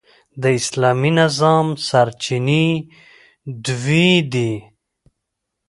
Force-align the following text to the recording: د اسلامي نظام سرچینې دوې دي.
د 0.41 0.43
اسلامي 0.59 1.11
نظام 1.19 1.67
سرچینې 1.87 2.65
دوې 3.65 4.11
دي. 4.31 4.53